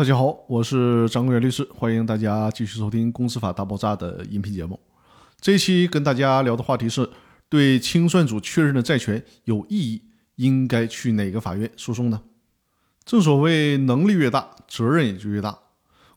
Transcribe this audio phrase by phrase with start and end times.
[0.00, 4.80] 大家好，我是张国元律师，欢迎大家继续收听《公司法大爆炸》的音频节目。
[5.38, 7.06] 这期跟大家聊的话题是：
[7.50, 10.02] 对清算组确认的债权有异议，
[10.36, 12.22] 应该去哪个法院诉讼呢？
[13.04, 15.58] 正所谓能力越大，责任也就越大。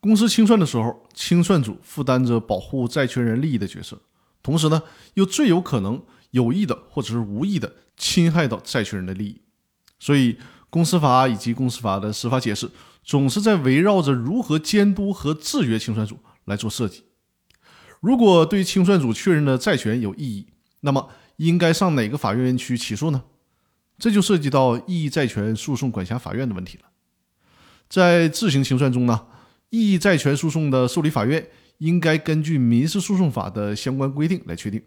[0.00, 3.96] 公司清算的时候，清算组负担着保护债权人利益的角色，
[4.42, 4.82] 同时呢，
[5.14, 6.02] 又最有可能
[6.32, 9.40] 有意的或者是无意的侵害到债权人的利益。
[10.00, 10.36] 所以，
[10.70, 12.70] 公司法以及公司法的司法解释。
[13.04, 17.04] 总是在围绕着如何监督和制约清算组来做设计。
[18.00, 20.46] 如果对清算组确认的债权有异议，
[20.80, 23.24] 那么应该上哪个法院去起诉呢？
[23.98, 26.84] 这就涉及到异议债权诉讼管辖法院的问题了。
[27.88, 29.26] 在自行清算中呢，
[29.70, 34.82] 异议债权诉讼的受理法院应该根据民事诉讼法的相关规定来确定。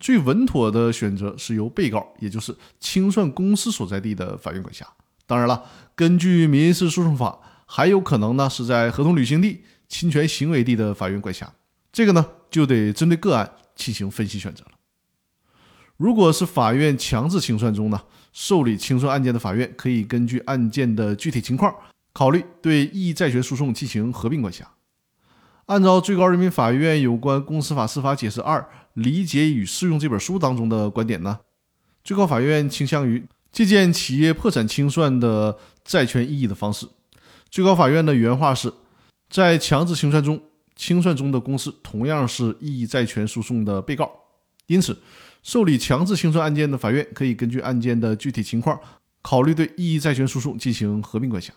[0.00, 4.84] 最稳妥的选择是由被告，也就是清算公司所在地的法院管辖。
[5.30, 5.62] 当然了，
[5.94, 7.38] 根据民事诉讼法。
[7.72, 11.48] 还有可能呢，是在合同履行地、侵权行为地的法院管辖，
[11.92, 14.72] 这个呢就得针对个案进行分析选择了。
[15.96, 18.00] 如果是法院强制清算中呢，
[18.32, 21.72] 受理清算案件的法院可以根据案件的具体情况，
[22.12, 24.68] 考虑对异议债权诉讼进行合并管辖。
[25.66, 31.38] 按照最高人民法院有关公司法司法解释二理解与适用这本书当中的观点呢，
[32.02, 36.86] 最高法院倾向于借鉴企业破产清算的债权异议的方式。
[37.50, 38.72] 最高法院的原话是：
[39.28, 40.40] 在强制清算中，
[40.76, 44.10] 清算中的公司同样是异议债权诉讼的被告，
[44.66, 44.96] 因此，
[45.42, 48.78] 受理强制清算案件的法院可以根据案件的具体情况，
[49.20, 51.52] 考虑对异议债权诉讼进行合并管辖。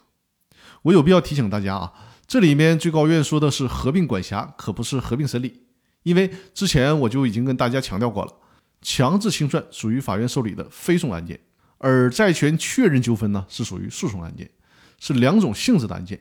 [0.82, 1.94] 我有必要提醒大家啊，
[2.26, 5.62] 这里面最高院说的是合并管辖，可不是合并审理，
[6.02, 8.34] 因为之前我就已经跟大家强调过了，
[8.82, 11.40] 强制清算属于法院受理的非讼案件，
[11.84, 14.50] 而债权确认纠纷呢是属于诉讼案件。
[15.00, 16.18] 是两种性质的案件，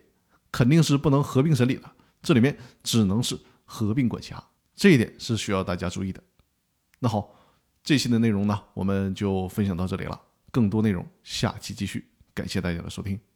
[0.51, 1.89] 肯定是不能合并审理的。
[2.21, 4.43] 这里面只能是合并管辖，
[4.75, 6.21] 这一点是需要大家注意的。
[6.99, 7.33] 那好，
[7.85, 10.21] 这期的内容呢，我们就分享到这里了。
[10.51, 13.32] 更多内容下期继续，感谢大家的收听。